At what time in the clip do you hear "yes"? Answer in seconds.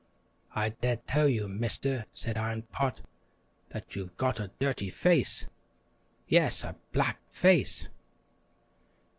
6.27-6.63